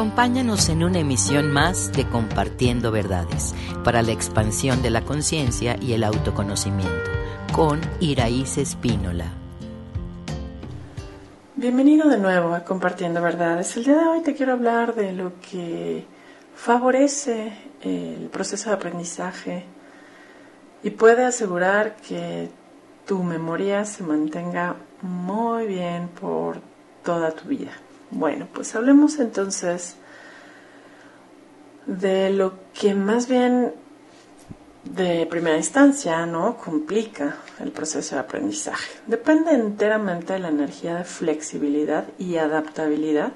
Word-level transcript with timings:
Acompáñanos 0.00 0.70
en 0.70 0.82
una 0.82 1.00
emisión 1.00 1.52
más 1.52 1.92
de 1.92 2.08
Compartiendo 2.08 2.90
Verdades 2.90 3.54
para 3.84 4.00
la 4.00 4.12
expansión 4.12 4.80
de 4.80 4.88
la 4.88 5.04
conciencia 5.04 5.76
y 5.78 5.92
el 5.92 6.04
autoconocimiento 6.04 7.10
con 7.52 7.82
Iraíz 8.00 8.56
Espínola. 8.56 9.26
Bienvenido 11.54 12.08
de 12.08 12.16
nuevo 12.16 12.54
a 12.54 12.64
Compartiendo 12.64 13.20
Verdades. 13.20 13.76
El 13.76 13.84
día 13.84 13.98
de 13.98 14.06
hoy 14.06 14.22
te 14.22 14.34
quiero 14.34 14.54
hablar 14.54 14.94
de 14.94 15.12
lo 15.12 15.38
que 15.38 16.06
favorece 16.54 17.52
el 17.82 18.30
proceso 18.32 18.70
de 18.70 18.76
aprendizaje 18.76 19.66
y 20.82 20.88
puede 20.88 21.26
asegurar 21.26 21.96
que 21.96 22.48
tu 23.06 23.22
memoria 23.22 23.84
se 23.84 24.02
mantenga 24.02 24.76
muy 25.02 25.66
bien 25.66 26.08
por 26.08 26.62
toda 27.04 27.32
tu 27.32 27.48
vida. 27.48 27.72
Bueno, 28.10 28.48
pues 28.52 28.74
hablemos 28.74 29.18
entonces 29.18 29.96
de 31.86 32.30
lo 32.30 32.54
que 32.72 32.94
más 32.94 33.28
bien 33.28 33.72
de 34.84 35.26
primera 35.26 35.56
instancia 35.56 36.26
no 36.26 36.56
complica 36.56 37.36
el 37.60 37.70
proceso 37.70 38.16
de 38.16 38.22
aprendizaje. 38.22 38.90
Depende 39.06 39.52
enteramente 39.52 40.32
de 40.32 40.38
la 40.40 40.48
energía 40.48 40.96
de 40.96 41.04
flexibilidad 41.04 42.06
y 42.18 42.36
adaptabilidad 42.36 43.32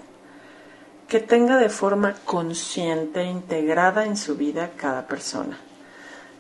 que 1.09 1.21
tenga 1.21 1.59
de 1.59 1.69
forma 1.69 2.15
consciente 2.25 3.21
e 3.21 3.31
integrada 3.31 4.07
en 4.07 4.17
su 4.17 4.37
vida 4.37 4.71
cada 4.77 5.07
persona. 5.07 5.59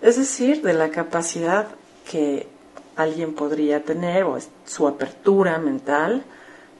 Es 0.01 0.16
decir, 0.16 0.62
de 0.62 0.73
la 0.73 0.91
capacidad 0.91 1.69
que 2.11 2.48
alguien 2.97 3.34
podría 3.34 3.84
tener 3.84 4.25
o 4.25 4.39
su 4.64 4.89
apertura 4.89 5.59
mental 5.59 6.25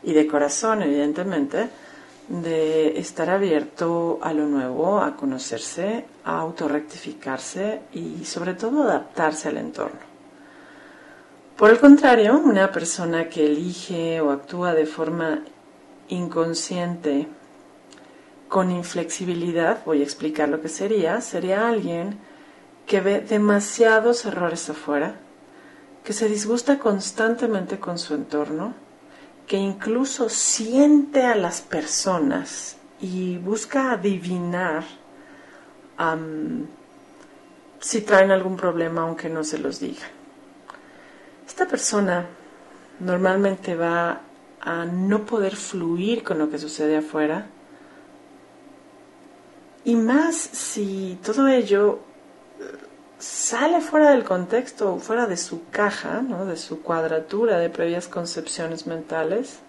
y 0.05 0.13
de 0.13 0.27
corazón, 0.27 0.83
evidentemente, 0.83 1.69
de 2.29 2.99
estar 2.99 3.29
abierto 3.29 4.19
a 4.23 4.33
lo 4.33 4.47
nuevo, 4.47 4.99
a 4.99 5.17
conocerse, 5.17 6.07
a 6.25 6.39
autorrectificarse 6.39 7.83
y 7.93 8.25
sobre 8.25 8.55
todo 8.55 8.85
adaptarse 8.85 9.49
al 9.49 9.59
entorno. 9.59 10.01
Por 11.57 11.71
el 11.71 11.79
contrario, 11.79 12.41
una 12.43 12.73
persona 12.73 13.29
que 13.29 13.47
elige 13.47 14.21
o 14.21 14.31
actúa 14.31 14.75
de 14.75 14.87
forma 14.87 15.41
inconsciente, 16.09 17.29
con 18.49 18.71
inflexibilidad, 18.71 19.85
voy 19.85 20.01
a 20.01 20.05
explicar 20.05 20.49
lo 20.49 20.61
que 20.61 20.69
sería, 20.69 21.21
sería 21.21 21.69
alguien 21.69 22.19
que 22.87 23.01
ve 23.01 23.21
demasiados 23.21 24.25
errores 24.25 24.69
afuera, 24.71 25.17
que 26.05 26.13
se 26.13 26.29
disgusta 26.29 26.79
constantemente 26.79 27.79
con 27.81 27.99
su 27.99 28.15
entorno, 28.15 28.75
que 29.47 29.57
incluso 29.57 30.29
siente 30.29 31.23
a 31.23 31.35
las 31.35 31.61
personas 31.61 32.77
y 33.01 33.37
busca 33.39 33.93
adivinar 33.93 34.85
si 37.81 38.01
traen 38.01 38.31
algún 38.31 38.57
problema 38.57 39.03
aunque 39.03 39.29
no 39.29 39.45
se 39.45 39.59
los 39.59 39.81
diga. 39.81 40.07
Esta 41.47 41.67
persona 41.67 42.27
normalmente 43.01 43.77
va 43.77 44.23
a 44.61 44.85
no 44.87 45.27
poder 45.27 45.57
fluir 45.57 46.23
con 46.23 46.39
lo 46.39 46.49
que 46.49 46.59
sucede 46.59 46.97
afuera 46.97 47.47
y 49.85 49.95
más 49.95 50.35
si 50.35 51.19
todo 51.23 51.47
ello 51.49 52.01
sale 53.19 53.81
fuera 53.81 54.11
del 54.11 54.25
contexto, 54.25 54.99
fuera 54.99 55.27
de 55.27 55.37
su 55.37 55.69
caja, 55.71 56.23
¿no? 56.23 56.47
de 56.47 56.57
su 56.57 56.83
cuadratura 56.83 57.59
de 57.59 57.71
previas 57.71 58.09
concepciones 58.09 58.87
mentales, 58.87 59.61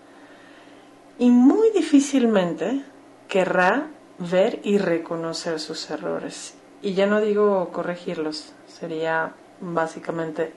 y 1.18 1.30
muy 1.30 1.72
difícilmente 1.72 2.84
querrá 3.28 3.88
ver 4.20 4.60
y 4.64 4.78
reconocer 4.78 5.60
sus 5.60 5.90
errores. 5.90 6.56
Y 6.82 6.94
ya 6.94 7.08
no 7.08 7.22
digo 7.22 7.70
corregirlos, 7.72 8.54
sería 8.68 9.34
básicamente 9.62 10.54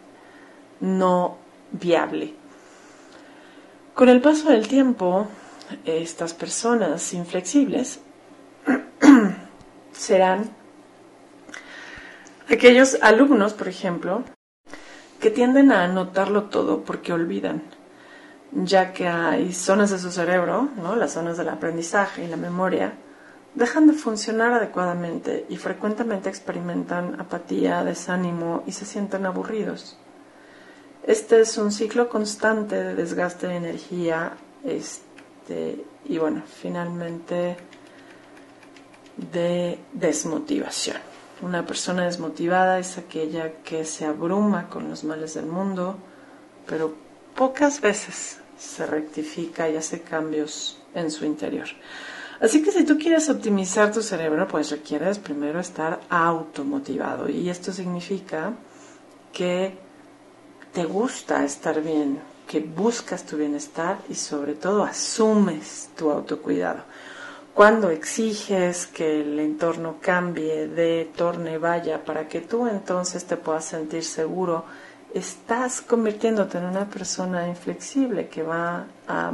no 0.80 1.38
viable. 1.72 2.34
Con 3.94 4.08
el 4.08 4.20
paso 4.20 4.50
del 4.50 4.68
tiempo, 4.68 5.26
estas 5.84 6.34
personas 6.34 7.12
inflexibles 7.14 8.00
serán 9.92 10.50
Aquellos 12.50 12.96
alumnos, 13.02 13.52
por 13.52 13.68
ejemplo, 13.68 14.24
que 15.20 15.30
tienden 15.30 15.70
a 15.70 15.84
anotarlo 15.84 16.44
todo 16.44 16.82
porque 16.82 17.12
olvidan, 17.12 17.62
ya 18.52 18.94
que 18.94 19.06
hay 19.06 19.52
zonas 19.52 19.90
de 19.90 19.98
su 19.98 20.10
cerebro, 20.10 20.70
¿no? 20.76 20.96
las 20.96 21.12
zonas 21.12 21.36
del 21.36 21.50
aprendizaje 21.50 22.24
y 22.24 22.26
la 22.26 22.38
memoria, 22.38 22.94
dejan 23.54 23.86
de 23.86 23.92
funcionar 23.92 24.54
adecuadamente 24.54 25.44
y 25.50 25.58
frecuentemente 25.58 26.30
experimentan 26.30 27.20
apatía, 27.20 27.84
desánimo 27.84 28.62
y 28.66 28.72
se 28.72 28.86
sienten 28.86 29.26
aburridos. 29.26 29.98
Este 31.06 31.40
es 31.40 31.58
un 31.58 31.70
ciclo 31.70 32.08
constante 32.08 32.76
de 32.76 32.94
desgaste 32.94 33.46
de 33.46 33.56
energía 33.56 34.32
este, 34.64 35.84
y 36.06 36.16
bueno, 36.16 36.42
finalmente 36.46 37.58
de 39.16 39.78
desmotivación. 39.92 41.17
Una 41.40 41.64
persona 41.64 42.04
desmotivada 42.04 42.80
es 42.80 42.98
aquella 42.98 43.62
que 43.62 43.84
se 43.84 44.04
abruma 44.04 44.68
con 44.68 44.90
los 44.90 45.04
males 45.04 45.34
del 45.34 45.46
mundo, 45.46 45.96
pero 46.66 46.94
pocas 47.36 47.80
veces 47.80 48.40
se 48.58 48.86
rectifica 48.86 49.68
y 49.68 49.76
hace 49.76 50.00
cambios 50.00 50.82
en 50.94 51.12
su 51.12 51.24
interior. 51.24 51.68
Así 52.40 52.62
que 52.62 52.72
si 52.72 52.84
tú 52.84 52.98
quieres 52.98 53.28
optimizar 53.28 53.92
tu 53.92 54.02
cerebro, 54.02 54.48
pues 54.48 54.70
requieres 54.70 55.18
primero 55.18 55.60
estar 55.60 56.00
automotivado. 56.08 57.28
Y 57.28 57.48
esto 57.50 57.72
significa 57.72 58.52
que 59.32 59.78
te 60.72 60.84
gusta 60.84 61.44
estar 61.44 61.80
bien, 61.82 62.20
que 62.46 62.60
buscas 62.60 63.24
tu 63.24 63.36
bienestar 63.36 63.98
y 64.08 64.14
sobre 64.14 64.54
todo 64.54 64.82
asumes 64.82 65.90
tu 65.96 66.10
autocuidado. 66.10 66.82
Cuando 67.58 67.90
exiges 67.90 68.86
que 68.86 69.20
el 69.20 69.40
entorno 69.40 69.96
cambie, 70.00 70.68
de 70.68 71.10
torne, 71.16 71.58
vaya, 71.58 72.04
para 72.04 72.28
que 72.28 72.40
tú 72.40 72.68
entonces 72.68 73.24
te 73.24 73.36
puedas 73.36 73.64
sentir 73.64 74.04
seguro, 74.04 74.64
estás 75.12 75.80
convirtiéndote 75.80 76.58
en 76.58 76.66
una 76.66 76.88
persona 76.88 77.48
inflexible 77.48 78.28
que 78.28 78.44
va 78.44 78.86
a 79.08 79.32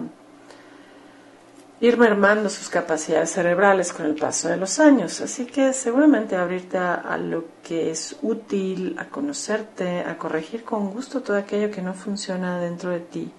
ir 1.82 1.98
mermando 1.98 2.48
sus 2.48 2.70
capacidades 2.70 3.30
cerebrales 3.30 3.92
con 3.92 4.06
el 4.06 4.14
paso 4.14 4.48
de 4.48 4.56
los 4.56 4.78
años. 4.78 5.20
Así 5.20 5.44
que 5.44 5.74
seguramente 5.74 6.34
abrirte 6.34 6.78
a, 6.78 7.18
lo 7.18 7.44
que 7.62 7.90
es 7.90 8.16
útil, 8.22 8.96
a 8.98 9.04
conocerte, 9.04 10.00
a 10.00 10.16
corregir 10.16 10.64
con 10.64 10.90
gusto 10.90 11.20
todo 11.20 11.36
aquello 11.36 11.70
que 11.70 11.82
no 11.82 11.92
funciona 11.92 12.58
dentro 12.58 12.88
de 12.88 13.00
ti 13.00 13.30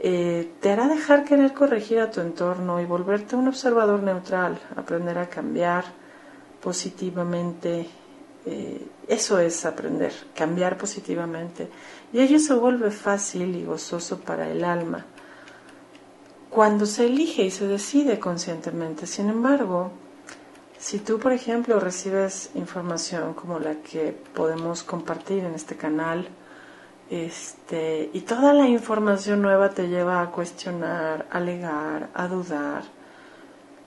eh, 0.00 0.52
te 0.60 0.70
hará 0.70 0.88
dejar 0.88 1.24
querer 1.24 1.52
corregir 1.54 2.00
a 2.00 2.10
tu 2.10 2.20
entorno 2.20 2.80
y 2.80 2.84
volverte 2.84 3.36
un 3.36 3.48
observador 3.48 4.02
neutral, 4.02 4.58
aprender 4.76 5.18
a 5.18 5.28
cambiar 5.28 5.84
positivamente. 6.60 7.86
Eh, 8.44 8.86
eso 9.08 9.38
es 9.38 9.64
aprender, 9.64 10.12
cambiar 10.34 10.76
positivamente. 10.76 11.68
Y 12.12 12.20
ello 12.20 12.38
se 12.38 12.54
vuelve 12.54 12.90
fácil 12.90 13.54
y 13.56 13.64
gozoso 13.64 14.20
para 14.20 14.48
el 14.48 14.64
alma 14.64 15.06
cuando 16.56 16.86
se 16.86 17.04
elige 17.04 17.42
y 17.42 17.50
se 17.50 17.66
decide 17.66 18.18
conscientemente. 18.18 19.06
Sin 19.06 19.28
embargo, 19.28 19.90
si 20.78 21.00
tú, 21.00 21.18
por 21.18 21.32
ejemplo, 21.32 21.78
recibes 21.80 22.48
información 22.54 23.34
como 23.34 23.58
la 23.58 23.74
que 23.74 24.16
podemos 24.34 24.82
compartir 24.82 25.44
en 25.44 25.54
este 25.54 25.76
canal, 25.76 26.26
este, 27.10 28.10
y 28.12 28.20
toda 28.22 28.52
la 28.52 28.68
información 28.68 29.42
nueva 29.42 29.70
te 29.70 29.88
lleva 29.88 30.20
a 30.20 30.30
cuestionar, 30.30 31.26
a 31.30 31.36
alegar, 31.36 32.08
a 32.14 32.26
dudar. 32.26 32.82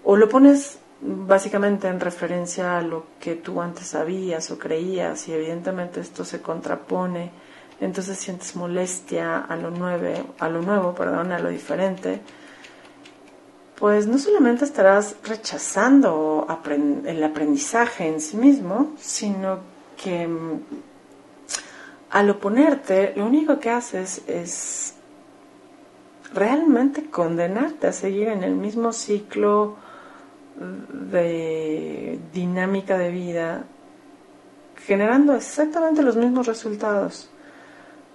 O 0.03 0.15
lo 0.15 0.29
pones 0.29 0.79
básicamente 1.01 1.87
en 1.87 1.99
referencia 1.99 2.77
a 2.77 2.81
lo 2.81 3.05
que 3.19 3.35
tú 3.35 3.61
antes 3.61 3.87
sabías 3.87 4.51
o 4.51 4.59
creías 4.59 5.27
y 5.27 5.33
evidentemente 5.33 6.01
esto 6.01 6.25
se 6.25 6.41
contrapone, 6.41 7.31
entonces 7.79 8.17
sientes 8.17 8.55
molestia 8.55 9.39
a 9.39 9.55
lo 9.55 9.71
nuevo, 9.71 10.33
a 10.39 10.49
lo 10.49 10.61
nuevo, 10.61 10.93
perdón, 10.93 11.31
a 11.31 11.39
lo 11.39 11.49
diferente. 11.49 12.21
Pues 13.75 14.07
no 14.07 14.17
solamente 14.17 14.65
estarás 14.65 15.15
rechazando 15.23 16.45
el 17.05 17.23
aprendizaje 17.23 18.07
en 18.07 18.19
sí 18.19 18.35
mismo, 18.35 18.93
sino 18.97 19.59
que 19.95 20.27
al 22.09 22.29
oponerte, 22.29 23.13
lo 23.15 23.25
único 23.25 23.59
que 23.59 23.69
haces 23.69 24.23
es 24.27 24.95
realmente 26.33 27.09
condenarte 27.09 27.87
a 27.87 27.93
seguir 27.93 28.27
en 28.27 28.43
el 28.43 28.55
mismo 28.55 28.93
ciclo 28.93 29.77
de 30.57 32.19
dinámica 32.33 32.97
de 32.97 33.11
vida, 33.11 33.63
generando 34.85 35.35
exactamente 35.35 36.01
los 36.01 36.15
mismos 36.15 36.47
resultados, 36.47 37.29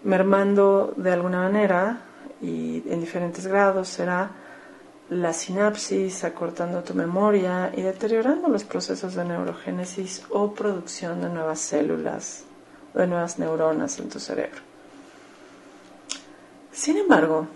mermando 0.02 0.92
de 0.96 1.12
alguna 1.12 1.42
manera 1.42 2.02
y 2.40 2.82
en 2.88 3.00
diferentes 3.00 3.46
grados 3.46 3.88
será 3.88 4.30
la 5.10 5.32
sinapsis, 5.32 6.24
acortando 6.24 6.82
tu 6.82 6.94
memoria 6.94 7.70
y 7.74 7.82
deteriorando 7.82 8.48
los 8.48 8.64
procesos 8.64 9.14
de 9.14 9.24
neurogénesis 9.24 10.24
o 10.30 10.52
producción 10.52 11.20
de 11.20 11.28
nuevas 11.28 11.60
células, 11.60 12.44
de 12.94 13.06
nuevas 13.06 13.38
neuronas 13.38 13.98
en 13.98 14.08
tu 14.08 14.20
cerebro. 14.20 14.60
Sin 16.72 16.96
embargo, 16.96 17.46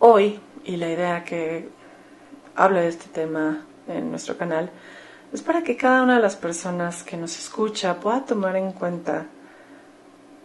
hoy, 0.00 0.40
y 0.64 0.76
la 0.76 0.90
idea 0.90 1.24
que 1.24 1.68
hable 2.54 2.82
de 2.82 2.88
este 2.88 3.06
tema 3.08 3.64
en 3.88 4.10
nuestro 4.10 4.36
canal, 4.36 4.70
es 5.32 5.42
para 5.42 5.62
que 5.62 5.76
cada 5.76 6.02
una 6.02 6.16
de 6.16 6.22
las 6.22 6.36
personas 6.36 7.02
que 7.02 7.16
nos 7.16 7.38
escucha 7.38 7.98
pueda 7.98 8.24
tomar 8.24 8.56
en 8.56 8.72
cuenta 8.72 9.26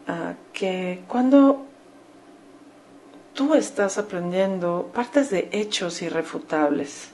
uh, 0.08 0.34
que 0.54 1.04
cuando 1.08 1.66
tú 3.34 3.54
estás 3.54 3.98
aprendiendo 3.98 4.90
partes 4.94 5.30
de 5.30 5.50
hechos 5.52 6.02
irrefutables, 6.02 7.10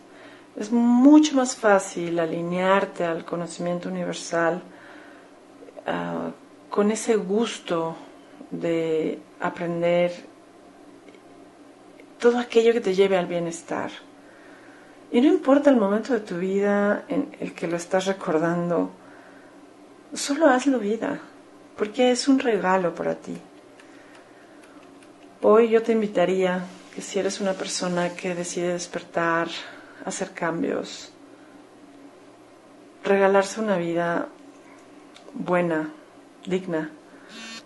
es 0.55 0.71
mucho 0.71 1.35
más 1.35 1.55
fácil 1.55 2.19
alinearte 2.19 3.03
al 3.03 3.25
conocimiento 3.25 3.89
universal 3.89 4.61
uh, 5.87 6.31
con 6.69 6.91
ese 6.91 7.15
gusto 7.15 7.95
de 8.51 9.19
aprender 9.39 10.11
todo 12.19 12.39
aquello 12.39 12.73
que 12.73 12.81
te 12.81 12.95
lleve 12.95 13.17
al 13.17 13.27
bienestar. 13.27 13.91
Y 15.11 15.21
no 15.21 15.27
importa 15.27 15.69
el 15.69 15.77
momento 15.77 16.13
de 16.13 16.21
tu 16.21 16.37
vida 16.37 17.05
en 17.07 17.35
el 17.39 17.53
que 17.53 17.67
lo 17.67 17.77
estás 17.77 18.05
recordando, 18.05 18.91
solo 20.13 20.47
hazlo 20.47 20.79
vida, 20.79 21.19
porque 21.77 22.11
es 22.11 22.27
un 22.27 22.39
regalo 22.39 22.95
para 22.95 23.15
ti. 23.15 23.35
Hoy 25.41 25.69
yo 25.69 25.83
te 25.83 25.91
invitaría 25.91 26.63
que 26.95 27.01
si 27.01 27.19
eres 27.19 27.41
una 27.41 27.53
persona 27.53 28.15
que 28.15 28.33
decide 28.33 28.73
despertar, 28.73 29.49
hacer 30.05 30.31
cambios, 30.31 31.11
regalarse 33.03 33.59
una 33.59 33.77
vida 33.77 34.29
buena, 35.33 35.91
digna, 36.45 36.91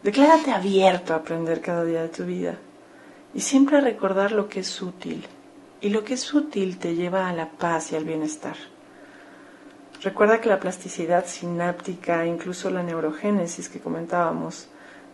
declárate 0.04 0.52
abierto 0.52 1.14
a 1.14 1.18
aprender 1.18 1.62
cada 1.62 1.84
día 1.84 2.02
de 2.02 2.10
tu 2.10 2.26
vida 2.26 2.58
y 3.34 3.42
siempre 3.42 3.82
recordar 3.82 4.32
lo 4.32 4.48
que 4.50 4.62
es 4.62 4.82
útil 4.82 5.26
y 5.82 5.90
lo 5.90 6.04
que 6.04 6.16
es 6.16 6.34
útil 6.34 6.78
te 6.78 6.96
lleva 6.96 7.30
a 7.30 7.34
la 7.34 7.50
paz 7.50 7.92
y 7.92 7.96
al 7.96 8.06
bienestar. 8.06 8.56
Recuerda 10.02 10.40
que 10.40 10.50
la 10.50 10.60
plasticidad 10.60 11.26
sináptica, 11.26 12.26
incluso 12.26 12.70
la 12.70 12.84
neurogénesis 12.84 13.68
que 13.68 13.80
comentábamos, 13.80 14.68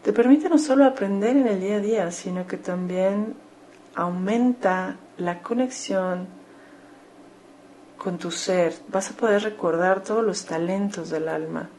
te 0.04 0.12
permite 0.12 0.50
no 0.50 0.58
solo 0.58 0.86
aprender 0.86 1.38
en 1.38 1.48
el 1.48 1.62
día 1.62 1.76
a 1.78 1.80
día, 1.80 2.12
sino 2.12 2.46
que 2.46 2.58
también 2.58 3.36
aumenta 3.96 4.98
la 5.18 5.42
conexión 5.42 6.28
con 7.98 8.18
tu 8.18 8.32
ser. 8.32 8.74
Vas 8.90 9.12
a 9.12 9.14
poder 9.14 9.44
recordar 9.44 10.04
todos 10.04 10.24
los 10.24 10.46
talentos 10.46 11.10
del 11.10 11.30
alma. 11.30 11.70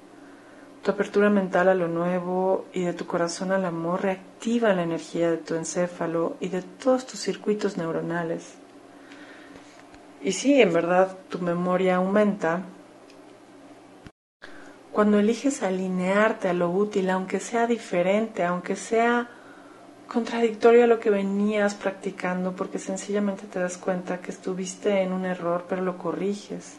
Tu 0.85 0.91
apertura 0.91 1.31
mental 1.31 1.71
a 1.71 1.75
lo 1.75 1.89
nuevo 1.89 2.67
y 2.75 2.83
de 2.83 2.93
tu 2.93 3.07
corazón 3.07 3.53
al 3.53 3.65
amor 3.65 4.03
reactiva 4.03 4.75
la 4.75 4.83
energía 4.83 5.31
de 5.31 5.39
tu 5.39 5.55
encéfalo 5.55 6.37
y 6.41 6.49
de 6.49 6.61
todos 6.61 7.07
tus 7.07 7.21
circuitos 7.21 7.79
neuronales. 7.79 8.57
Y 10.23 10.33
sí, 10.33 10.61
en 10.61 10.75
verdad 10.75 11.17
tu 11.31 11.39
memoria 11.39 11.97
aumenta 11.97 12.65
cuando 14.93 15.19
eliges 15.19 15.63
alinearte 15.63 16.51
a 16.51 16.53
lo 16.53 16.69
útil, 16.69 17.09
aunque 17.09 17.41
sea 17.41 17.67
diferente, 17.67 18.45
aunque 18.45 18.77
sea 18.77 19.31
contradictorio 20.07 20.85
a 20.85 20.87
lo 20.87 21.01
que 21.01 21.09
venías 21.09 21.75
practicando, 21.75 22.55
porque 22.55 22.79
sencillamente 22.79 23.45
te 23.47 23.59
das 23.59 23.79
cuenta 23.79 24.21
que 24.21 24.33
estuviste 24.33 25.01
en 25.01 25.15
un 25.15 25.25
error, 25.25 25.65
pero 25.67 25.81
lo 25.81 25.97
corriges. 25.97 26.77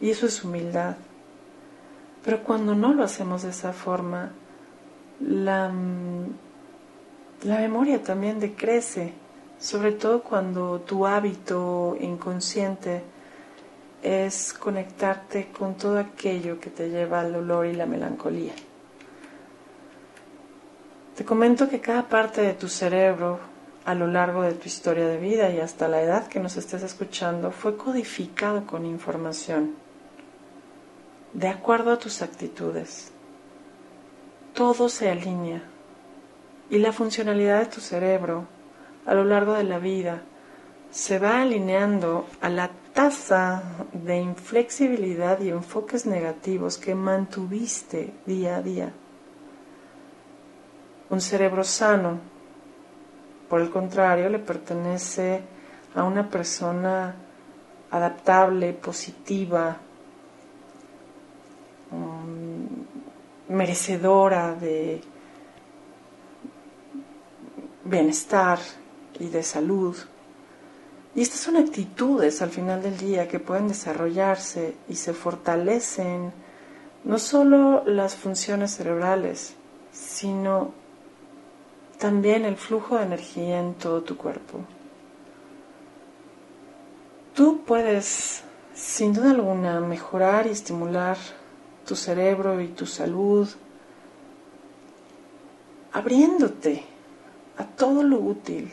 Y 0.00 0.10
eso 0.10 0.26
es 0.26 0.44
humildad. 0.44 0.94
Pero 2.28 2.42
cuando 2.42 2.74
no 2.74 2.92
lo 2.92 3.04
hacemos 3.04 3.44
de 3.44 3.48
esa 3.48 3.72
forma, 3.72 4.32
la, 5.18 5.72
memoria 7.42 8.02
también 8.02 8.38
decrece 8.38 9.14
sobre 9.58 9.92
todo 9.92 10.22
cuando 10.22 10.80
tu 10.80 11.06
hábito 11.06 11.96
inconsciente 11.98 13.02
es 14.02 14.52
conectarte 14.52 15.48
con 15.58 15.78
todo 15.78 15.98
aquello 15.98 16.60
que 16.60 16.68
te 16.68 16.90
lleva 16.90 17.20
al 17.20 17.32
dolor 17.32 17.64
y 17.64 17.72
la 17.72 17.86
melancolía. 17.86 18.52
Te 21.16 21.24
comento 21.24 21.66
que 21.66 21.80
cada 21.80 22.10
parte 22.10 22.42
de 22.42 22.52
tu 22.52 22.68
cerebro 22.68 23.38
a 23.86 23.94
lo 23.94 24.06
largo 24.06 24.42
de 24.42 24.52
tu 24.52 24.66
historia 24.66 25.08
de 25.08 25.16
vida 25.16 25.48
y 25.48 25.60
hasta 25.60 25.88
la 25.88 26.02
edad 26.02 26.26
que 26.26 26.40
nos 26.40 26.58
estés 26.58 26.82
escuchando 26.82 27.52
fue 27.52 27.78
codificado 27.78 28.66
con 28.66 28.84
información 28.84 29.87
de 31.32 31.48
acuerdo 31.48 31.92
a 31.92 31.98
tus 31.98 32.22
actitudes. 32.22 33.12
Todo 34.54 34.88
se 34.88 35.10
alinea 35.10 35.62
y 36.70 36.78
la 36.78 36.92
funcionalidad 36.92 37.60
de 37.60 37.66
tu 37.66 37.80
cerebro 37.80 38.46
a 39.06 39.14
lo 39.14 39.24
largo 39.24 39.54
de 39.54 39.64
la 39.64 39.78
vida 39.78 40.22
se 40.90 41.18
va 41.18 41.42
alineando 41.42 42.26
a 42.40 42.48
la 42.48 42.70
tasa 42.92 43.62
de 43.92 44.16
inflexibilidad 44.16 45.40
y 45.40 45.50
enfoques 45.50 46.06
negativos 46.06 46.78
que 46.78 46.94
mantuviste 46.94 48.12
día 48.26 48.56
a 48.56 48.62
día. 48.62 48.92
Un 51.10 51.20
cerebro 51.20 51.64
sano, 51.64 52.18
por 53.48 53.60
el 53.60 53.70
contrario, 53.70 54.28
le 54.28 54.38
pertenece 54.38 55.42
a 55.94 56.04
una 56.04 56.28
persona 56.28 57.14
adaptable, 57.90 58.72
positiva, 58.74 59.78
merecedora 63.48 64.54
de 64.54 65.00
bienestar, 67.84 68.58
y 69.18 69.28
de 69.28 69.42
salud. 69.42 69.96
Y 71.14 71.22
estas 71.22 71.40
son 71.40 71.56
actitudes 71.56 72.42
al 72.42 72.50
final 72.50 72.82
del 72.82 72.96
día 72.96 73.28
que 73.28 73.40
pueden 73.40 73.68
desarrollarse 73.68 74.76
y 74.88 74.94
se 74.94 75.12
fortalecen 75.12 76.32
no 77.04 77.18
solo 77.18 77.84
las 77.86 78.14
funciones 78.14 78.76
cerebrales, 78.76 79.54
sino 79.92 80.72
también 81.98 82.44
el 82.44 82.56
flujo 82.56 82.96
de 82.96 83.04
energía 83.04 83.58
en 83.58 83.74
todo 83.74 84.02
tu 84.02 84.16
cuerpo. 84.16 84.60
Tú 87.34 87.62
puedes, 87.64 88.42
sin 88.74 89.12
duda 89.12 89.30
alguna, 89.30 89.80
mejorar 89.80 90.46
y 90.46 90.50
estimular 90.50 91.16
tu 91.88 91.96
cerebro 91.96 92.60
y 92.60 92.68
tu 92.68 92.84
salud, 92.84 93.48
abriéndote 95.90 96.84
a 97.56 97.64
todo 97.64 98.02
lo 98.02 98.18
útil 98.18 98.70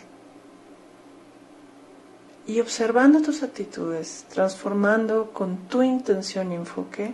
y 2.46 2.60
observando 2.60 3.22
tus 3.22 3.42
actitudes, 3.42 4.26
transformando 4.30 5.32
con 5.32 5.70
tu 5.70 5.82
intención 5.82 6.52
y 6.52 6.56
enfoque 6.56 7.14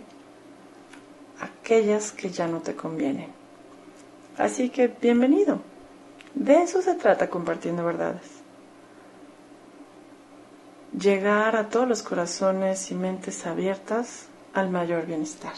aquellas 1.40 2.10
que 2.10 2.30
ya 2.30 2.48
no 2.48 2.58
te 2.58 2.74
convienen. 2.74 3.30
Así 4.36 4.70
que 4.70 4.88
bienvenido. 4.88 5.60
De 6.34 6.62
eso 6.64 6.82
se 6.82 6.96
trata 6.96 7.30
compartiendo 7.30 7.84
verdades. 7.84 8.42
Llegar 10.98 11.54
a 11.54 11.68
todos 11.68 11.88
los 11.88 12.02
corazones 12.02 12.90
y 12.90 12.96
mentes 12.96 13.46
abiertas 13.46 14.26
al 14.52 14.68
mayor 14.68 15.06
bienestar. 15.06 15.54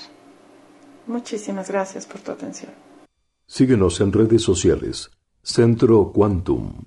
Muchísimas 1.06 1.68
gracias 1.68 2.06
por 2.06 2.20
tu 2.20 2.32
atención. 2.32 2.72
Síguenos 3.46 4.00
en 4.00 4.12
redes 4.12 4.42
sociales. 4.42 5.10
Centro 5.42 6.12
Quantum. 6.12 6.84